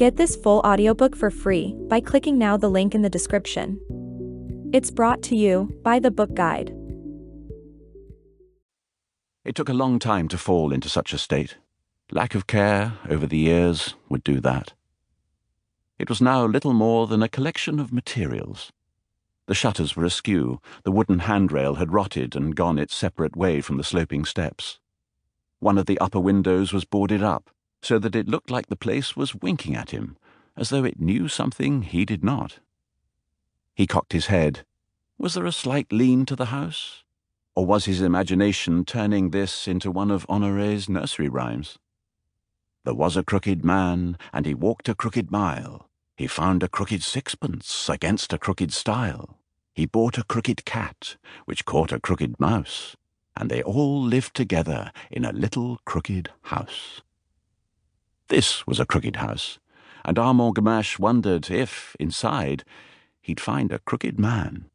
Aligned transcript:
Get 0.00 0.16
this 0.16 0.34
full 0.34 0.60
audiobook 0.60 1.14
for 1.14 1.30
free 1.30 1.76
by 1.90 2.00
clicking 2.00 2.38
now 2.38 2.56
the 2.56 2.70
link 2.70 2.94
in 2.94 3.02
the 3.02 3.10
description. 3.10 3.78
It's 4.72 4.90
brought 4.90 5.22
to 5.24 5.36
you 5.36 5.78
by 5.82 5.98
the 5.98 6.10
Book 6.10 6.32
Guide. 6.32 6.74
It 9.44 9.54
took 9.54 9.68
a 9.68 9.74
long 9.74 9.98
time 9.98 10.26
to 10.28 10.38
fall 10.38 10.72
into 10.72 10.88
such 10.88 11.12
a 11.12 11.18
state. 11.18 11.58
Lack 12.10 12.34
of 12.34 12.46
care 12.46 12.94
over 13.10 13.26
the 13.26 13.36
years 13.36 13.92
would 14.08 14.24
do 14.24 14.40
that. 14.40 14.72
It 15.98 16.08
was 16.08 16.22
now 16.22 16.46
little 16.46 16.72
more 16.72 17.06
than 17.06 17.22
a 17.22 17.28
collection 17.28 17.78
of 17.78 17.92
materials. 17.92 18.72
The 19.48 19.54
shutters 19.54 19.96
were 19.96 20.06
askew, 20.06 20.62
the 20.82 20.92
wooden 20.92 21.18
handrail 21.18 21.74
had 21.74 21.92
rotted 21.92 22.34
and 22.34 22.56
gone 22.56 22.78
its 22.78 22.94
separate 22.94 23.36
way 23.36 23.60
from 23.60 23.76
the 23.76 23.84
sloping 23.84 24.24
steps. 24.24 24.78
One 25.58 25.76
of 25.76 25.84
the 25.84 25.98
upper 25.98 26.20
windows 26.20 26.72
was 26.72 26.86
boarded 26.86 27.22
up, 27.22 27.50
so 27.82 27.98
that 27.98 28.14
it 28.14 28.28
looked 28.28 28.50
like 28.50 28.66
the 28.66 28.76
place 28.76 29.16
was 29.16 29.34
winking 29.34 29.74
at 29.74 29.90
him, 29.90 30.16
as 30.56 30.70
though 30.70 30.84
it 30.84 31.00
knew 31.00 31.28
something 31.28 31.82
he 31.82 32.04
did 32.04 32.22
not. 32.22 32.58
He 33.74 33.86
cocked 33.86 34.12
his 34.12 34.26
head. 34.26 34.64
Was 35.18 35.34
there 35.34 35.46
a 35.46 35.52
slight 35.52 35.92
lean 35.92 36.26
to 36.26 36.36
the 36.36 36.46
house? 36.46 37.04
Or 37.54 37.66
was 37.66 37.84
his 37.84 38.00
imagination 38.00 38.84
turning 38.84 39.30
this 39.30 39.66
into 39.66 39.90
one 39.90 40.10
of 40.10 40.26
Honoré's 40.28 40.88
nursery 40.88 41.28
rhymes? 41.28 41.78
There 42.84 42.94
was 42.94 43.16
a 43.16 43.22
crooked 43.22 43.64
man, 43.64 44.16
and 44.32 44.46
he 44.46 44.54
walked 44.54 44.88
a 44.88 44.94
crooked 44.94 45.30
mile. 45.30 45.88
He 46.16 46.26
found 46.26 46.62
a 46.62 46.68
crooked 46.68 47.02
sixpence 47.02 47.88
against 47.88 48.32
a 48.32 48.38
crooked 48.38 48.72
stile. 48.72 49.38
He 49.74 49.86
bought 49.86 50.18
a 50.18 50.24
crooked 50.24 50.64
cat, 50.64 51.16
which 51.44 51.64
caught 51.64 51.92
a 51.92 52.00
crooked 52.00 52.38
mouse, 52.38 52.96
and 53.36 53.50
they 53.50 53.62
all 53.62 54.02
lived 54.02 54.34
together 54.34 54.92
in 55.10 55.24
a 55.24 55.32
little 55.32 55.80
crooked 55.84 56.30
house. 56.42 57.02
This 58.30 58.64
was 58.64 58.78
a 58.78 58.86
crooked 58.86 59.16
house, 59.16 59.58
and 60.04 60.16
Armand 60.16 60.54
Gamache 60.54 61.00
wondered 61.00 61.50
if, 61.50 61.96
inside, 61.98 62.62
he'd 63.20 63.40
find 63.40 63.72
a 63.72 63.80
crooked 63.80 64.20
man. 64.20 64.70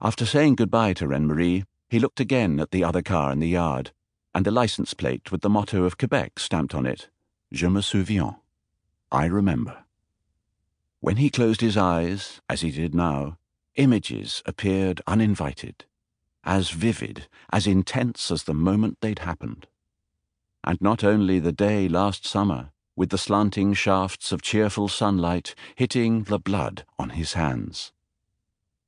After 0.00 0.24
saying 0.24 0.54
goodbye 0.54 0.92
to 0.94 1.08
Reine-Marie, 1.08 1.64
he 1.88 1.98
looked 1.98 2.20
again 2.20 2.60
at 2.60 2.70
the 2.70 2.84
other 2.84 3.02
car 3.02 3.32
in 3.32 3.40
the 3.40 3.48
yard, 3.48 3.90
and 4.32 4.46
the 4.46 4.52
license 4.52 4.94
plate 4.94 5.32
with 5.32 5.40
the 5.40 5.50
motto 5.50 5.82
of 5.82 5.98
Quebec 5.98 6.38
stamped 6.38 6.76
on 6.76 6.86
it 6.86 7.08
Je 7.52 7.66
me 7.66 7.82
souviens. 7.82 8.36
I 9.10 9.24
remember. 9.24 9.84
When 11.00 11.16
he 11.16 11.28
closed 11.28 11.60
his 11.60 11.76
eyes, 11.76 12.40
as 12.48 12.60
he 12.60 12.70
did 12.70 12.94
now, 12.94 13.36
images 13.74 14.44
appeared 14.46 15.02
uninvited, 15.08 15.86
as 16.44 16.70
vivid, 16.70 17.26
as 17.52 17.66
intense 17.66 18.30
as 18.30 18.44
the 18.44 18.54
moment 18.54 18.98
they'd 19.00 19.18
happened 19.18 19.66
and 20.64 20.80
not 20.80 21.02
only 21.02 21.38
the 21.38 21.52
day 21.52 21.88
last 21.88 22.26
summer, 22.26 22.70
with 22.96 23.10
the 23.10 23.18
slanting 23.18 23.72
shafts 23.72 24.30
of 24.32 24.42
cheerful 24.42 24.88
sunlight 24.88 25.54
hitting 25.74 26.24
the 26.24 26.38
blood 26.38 26.84
on 26.98 27.10
his 27.10 27.32
hands. 27.32 27.92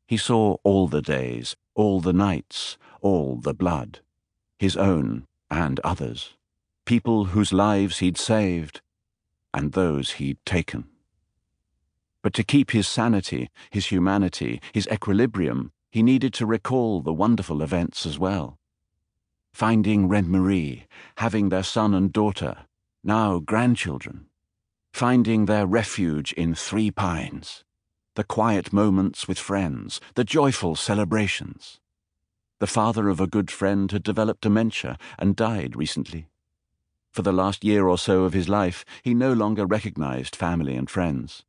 He 0.06 0.16
saw 0.16 0.56
all 0.64 0.88
the 0.88 1.00
days, 1.00 1.56
all 1.74 2.00
the 2.00 2.12
nights, 2.12 2.76
all 3.00 3.36
the 3.36 3.54
blood, 3.54 4.00
his 4.58 4.76
own 4.76 5.26
and 5.50 5.80
others, 5.80 6.34
people 6.84 7.26
whose 7.26 7.52
lives 7.52 7.98
he'd 7.98 8.18
saved, 8.18 8.80
and 9.54 9.72
those 9.72 10.12
he'd 10.12 10.38
taken. 10.44 10.84
But 12.22 12.34
to 12.34 12.44
keep 12.44 12.70
his 12.70 12.86
sanity, 12.86 13.50
his 13.70 13.86
humanity, 13.86 14.60
his 14.72 14.86
equilibrium, 14.92 15.72
he 15.90 16.02
needed 16.02 16.34
to 16.34 16.46
recall 16.46 17.00
the 17.00 17.12
wonderful 17.12 17.62
events 17.62 18.06
as 18.06 18.18
well 18.18 18.58
finding 19.52 20.08
Reine-Marie, 20.08 20.86
having 21.16 21.48
their 21.48 21.62
son 21.62 21.94
and 21.94 22.12
daughter, 22.12 22.66
now 23.04 23.38
grandchildren, 23.38 24.26
finding 24.92 25.46
their 25.46 25.66
refuge 25.66 26.32
in 26.32 26.54
Three 26.54 26.90
Pines, 26.90 27.64
the 28.14 28.24
quiet 28.24 28.72
moments 28.72 29.26
with 29.26 29.38
friends, 29.38 30.00
the 30.14 30.24
joyful 30.24 30.76
celebrations. 30.76 31.80
The 32.58 32.66
father 32.66 33.08
of 33.08 33.20
a 33.20 33.26
good 33.26 33.50
friend 33.50 33.90
had 33.90 34.02
developed 34.02 34.42
dementia 34.42 34.98
and 35.18 35.34
died 35.34 35.74
recently. 35.76 36.28
For 37.10 37.22
the 37.22 37.32
last 37.32 37.64
year 37.64 37.88
or 37.88 37.98
so 37.98 38.24
of 38.24 38.32
his 38.32 38.48
life, 38.48 38.84
he 39.02 39.14
no 39.14 39.32
longer 39.32 39.66
recognized 39.66 40.36
family 40.36 40.76
and 40.76 40.88
friends. 40.88 41.44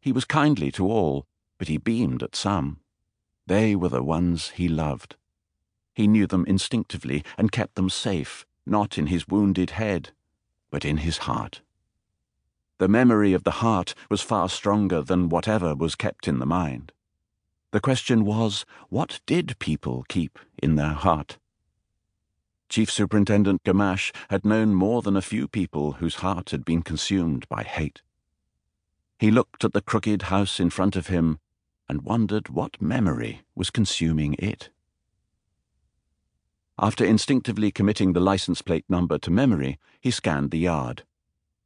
He 0.00 0.12
was 0.12 0.24
kindly 0.24 0.70
to 0.72 0.86
all, 0.86 1.26
but 1.58 1.68
he 1.68 1.78
beamed 1.78 2.22
at 2.22 2.34
some. 2.34 2.80
They 3.46 3.76
were 3.76 3.88
the 3.88 4.02
ones 4.02 4.50
he 4.50 4.68
loved. 4.68 5.16
He 5.94 6.06
knew 6.06 6.26
them 6.26 6.44
instinctively 6.46 7.24
and 7.36 7.52
kept 7.52 7.74
them 7.74 7.90
safe, 7.90 8.46
not 8.64 8.96
in 8.98 9.08
his 9.08 9.28
wounded 9.28 9.70
head, 9.70 10.10
but 10.70 10.84
in 10.84 10.98
his 10.98 11.18
heart. 11.18 11.60
The 12.78 12.88
memory 12.88 13.32
of 13.32 13.44
the 13.44 13.62
heart 13.62 13.94
was 14.10 14.22
far 14.22 14.48
stronger 14.48 15.02
than 15.02 15.28
whatever 15.28 15.74
was 15.74 15.94
kept 15.94 16.26
in 16.26 16.38
the 16.38 16.46
mind. 16.46 16.92
The 17.70 17.80
question 17.80 18.24
was, 18.24 18.64
what 18.88 19.20
did 19.26 19.58
people 19.58 20.04
keep 20.08 20.38
in 20.62 20.76
their 20.76 20.92
heart? 20.92 21.38
Chief 22.68 22.90
Superintendent 22.90 23.62
Gamache 23.64 24.12
had 24.30 24.44
known 24.44 24.74
more 24.74 25.02
than 25.02 25.16
a 25.16 25.22
few 25.22 25.46
people 25.46 25.92
whose 25.92 26.16
heart 26.16 26.50
had 26.50 26.64
been 26.64 26.82
consumed 26.82 27.46
by 27.48 27.62
hate. 27.62 28.02
He 29.18 29.30
looked 29.30 29.62
at 29.62 29.74
the 29.74 29.82
crooked 29.82 30.22
house 30.22 30.58
in 30.58 30.70
front 30.70 30.96
of 30.96 31.08
him 31.08 31.38
and 31.88 32.02
wondered 32.02 32.48
what 32.48 32.80
memory 32.80 33.42
was 33.54 33.70
consuming 33.70 34.34
it. 34.38 34.70
After 36.82 37.04
instinctively 37.04 37.70
committing 37.70 38.12
the 38.12 38.18
license 38.18 38.60
plate 38.60 38.84
number 38.88 39.16
to 39.16 39.30
memory, 39.30 39.78
he 40.00 40.10
scanned 40.10 40.50
the 40.50 40.58
yard. 40.58 41.04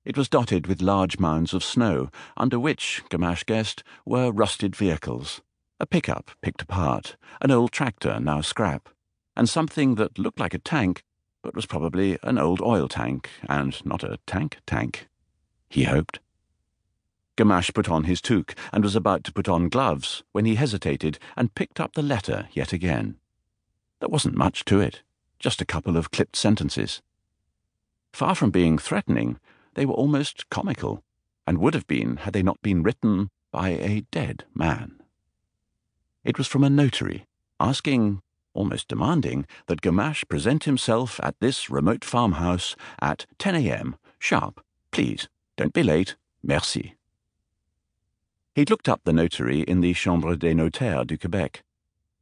It 0.05 0.15
was 0.15 0.29
dotted 0.29 0.67
with 0.67 0.83
large 0.83 1.19
mounds 1.19 1.55
of 1.55 1.65
snow, 1.65 2.11
under 2.37 2.61
which, 2.61 3.03
Gamache 3.09 3.47
guessed, 3.47 3.83
were 4.05 4.31
rusted 4.31 4.77
vehicles. 4.77 5.41
A 5.81 5.87
pickup 5.87 6.33
picked 6.43 6.61
apart, 6.61 7.17
an 7.41 7.51
old 7.51 7.73
tractor 7.73 8.21
now 8.21 8.43
scrap, 8.43 8.91
and 9.35 9.49
something 9.49 9.95
that 9.95 10.19
looked 10.19 10.39
like 10.39 10.53
a 10.53 10.59
tank, 10.59 11.03
but 11.43 11.57
was 11.57 11.65
probably 11.65 12.19
an 12.23 12.37
old 12.37 12.61
oil 12.61 12.87
tank, 12.87 13.31
and 13.49 13.83
not 13.87 14.05
a 14.05 14.19
tank 14.27 14.59
tank. 14.67 15.09
He 15.71 15.85
hoped. 15.85 16.21
Gamache 17.39 17.73
put 17.73 17.89
on 17.89 18.05
his 18.05 18.21
toque 18.21 18.55
and 18.71 18.85
was 18.85 18.95
about 18.95 19.25
to 19.25 19.33
put 19.33 19.49
on 19.49 19.71
gloves 19.71 20.25
when 20.33 20.45
he 20.45 20.57
hesitated 20.57 21.19
and 21.39 21.55
picked 21.55 21.81
up 21.81 21.95
the 21.95 22.03
letter 22.03 22.51
yet 22.53 22.75
again. 22.75 23.17
There 23.99 24.11
wasn't 24.11 24.37
much 24.37 24.67
to 24.67 24.79
it, 24.79 25.03
just 25.39 25.61
a 25.61 25.67
couple 25.67 25.97
of 25.97 26.11
clipped 26.11 26.37
sentences. 26.37 27.03
Far 28.13 28.35
from 28.35 28.51
being 28.51 28.79
threatening, 28.79 29.39
they 29.75 29.85
were 29.85 29.95
almost 29.95 30.49
comical, 30.49 31.03
and 31.47 31.59
would 31.59 31.75
have 31.75 31.87
been 31.87 32.19
had 32.19 32.33
they 32.33 32.43
not 32.43 32.63
been 32.63 32.83
written 32.83 33.31
by 33.53 33.71
a 33.71 34.03
dead 34.11 34.45
man. 34.55 35.01
It 36.25 36.39
was 36.39 36.47
from 36.47 36.65
a 36.65 36.71
notary, 36.71 37.27
asking, 37.61 38.21
almost 38.53 38.89
demanding, 38.89 39.47
that 39.67 39.83
Gamache 39.83 40.29
present 40.29 40.65
himself 40.65 41.21
at 41.23 41.39
this 41.41 41.71
remote 41.71 42.05
farmhouse 42.05 42.75
at 43.01 43.27
10 43.39 43.55
a.m., 43.55 43.97
sharp. 44.19 44.61
Please, 44.91 45.29
don't 45.57 45.73
be 45.73 45.83
late. 45.83 46.17
Merci. 46.43 46.97
He'd 48.55 48.71
looked 48.71 48.89
up 48.89 49.03
the 49.05 49.13
notary 49.13 49.61
in 49.61 49.83
the 49.83 49.93
Chambre 49.93 50.37
des 50.37 50.55
Notaires 50.55 51.05
du 51.07 51.19
Quebec. 51.19 51.63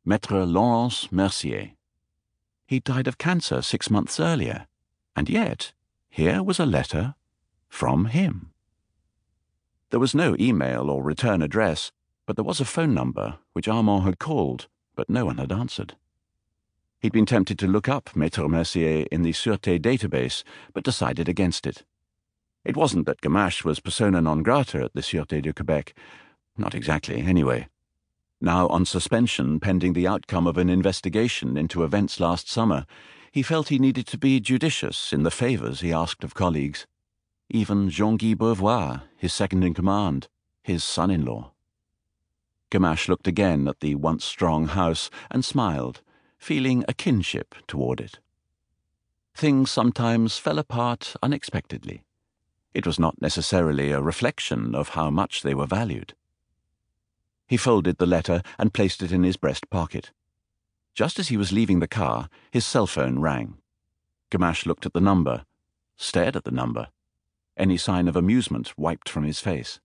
Maître 0.06 0.44
Laurence 0.46 1.10
Mercier. 1.12 1.76
He 2.66 2.80
died 2.80 3.06
of 3.06 3.18
cancer 3.18 3.60
six 3.62 3.90
months 3.90 4.18
earlier, 4.18 4.66
and 5.14 5.28
yet 5.28 5.72
here 6.08 6.42
was 6.42 6.58
a 6.58 6.66
letter 6.66 7.14
from 7.68 8.06
him. 8.06 8.52
There 9.90 10.00
was 10.00 10.14
no 10.14 10.34
email 10.40 10.88
or 10.90 11.02
return 11.02 11.42
address, 11.42 11.92
but 12.26 12.36
there 12.36 12.44
was 12.44 12.60
a 12.60 12.64
phone 12.64 12.94
number 12.94 13.38
which 13.52 13.68
Armand 13.68 14.04
had 14.04 14.18
called, 14.18 14.68
but 14.96 15.10
no 15.10 15.26
one 15.26 15.38
had 15.38 15.52
answered. 15.52 15.96
He'd 17.00 17.12
been 17.12 17.26
tempted 17.26 17.58
to 17.58 17.66
look 17.66 17.88
up 17.88 18.10
Maître 18.14 18.48
Mercier 18.48 19.06
in 19.12 19.22
the 19.22 19.32
Sûreté 19.32 19.78
database, 19.78 20.42
but 20.72 20.84
decided 20.84 21.28
against 21.28 21.66
it. 21.66 21.84
It 22.64 22.76
wasn't 22.76 23.04
that 23.06 23.20
Gamache 23.20 23.64
was 23.64 23.78
persona 23.78 24.22
non 24.22 24.42
grata 24.42 24.84
at 24.84 24.94
the 24.94 25.02
Sûreté 25.02 25.42
du 25.42 25.52
Québec. 25.52 25.92
Not 26.56 26.74
exactly, 26.74 27.20
anyway 27.20 27.68
now 28.44 28.68
on 28.68 28.84
suspension 28.84 29.58
pending 29.58 29.94
the 29.94 30.06
outcome 30.06 30.46
of 30.46 30.58
an 30.58 30.68
investigation 30.68 31.56
into 31.56 31.82
events 31.82 32.20
last 32.20 32.48
summer, 32.48 32.86
he 33.32 33.42
felt 33.42 33.68
he 33.68 33.78
needed 33.78 34.06
to 34.06 34.18
be 34.18 34.38
judicious 34.38 35.12
in 35.12 35.22
the 35.22 35.30
favours 35.30 35.80
he 35.80 35.92
asked 35.92 36.22
of 36.22 36.34
colleagues. 36.34 36.86
Even 37.48 37.90
Jean 37.90 38.16
Guy 38.16 38.34
Beauvoir, 38.34 39.02
his 39.16 39.32
second 39.32 39.64
in 39.64 39.74
command, 39.74 40.28
his 40.62 40.84
son 40.84 41.10
in 41.10 41.24
law. 41.24 41.52
Gamache 42.70 43.08
looked 43.08 43.26
again 43.26 43.66
at 43.66 43.80
the 43.80 43.94
once 43.94 44.24
strong 44.24 44.68
house 44.68 45.10
and 45.30 45.44
smiled, 45.44 46.02
feeling 46.38 46.84
a 46.86 46.94
kinship 46.94 47.54
toward 47.66 48.00
it. 48.00 48.18
Things 49.34 49.70
sometimes 49.70 50.38
fell 50.38 50.58
apart 50.58 51.16
unexpectedly. 51.22 52.04
It 52.72 52.86
was 52.86 52.98
not 52.98 53.20
necessarily 53.20 53.90
a 53.90 54.00
reflection 54.00 54.74
of 54.74 54.90
how 54.90 55.10
much 55.10 55.42
they 55.42 55.54
were 55.54 55.66
valued. 55.66 56.14
He 57.54 57.58
folded 57.58 57.98
the 57.98 58.04
letter 58.04 58.42
and 58.58 58.74
placed 58.74 59.00
it 59.00 59.12
in 59.12 59.22
his 59.22 59.36
breast 59.36 59.70
pocket. 59.70 60.10
Just 60.92 61.20
as 61.20 61.28
he 61.28 61.36
was 61.36 61.52
leaving 61.52 61.78
the 61.78 61.86
car, 61.86 62.28
his 62.50 62.66
cell 62.66 62.88
phone 62.88 63.20
rang. 63.20 63.58
Gamache 64.28 64.66
looked 64.66 64.86
at 64.86 64.92
the 64.92 65.00
number, 65.00 65.44
stared 65.96 66.34
at 66.34 66.42
the 66.42 66.50
number. 66.50 66.88
any 67.56 67.76
sign 67.76 68.08
of 68.08 68.16
amusement 68.16 68.76
wiped 68.76 69.08
from 69.08 69.22
his 69.22 69.38
face. 69.38 69.78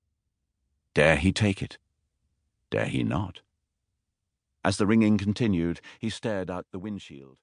Dare 0.96 1.18
he 1.18 1.32
take 1.32 1.62
it? 1.62 1.78
Dare 2.72 2.88
he 2.88 3.04
not? 3.04 3.42
As 4.66 4.78
the 4.78 4.88
ringing 4.88 5.20
continued, 5.20 5.80
he 6.00 6.10
stared 6.10 6.50
out 6.50 6.66
the 6.72 6.80
windshield. 6.80 7.38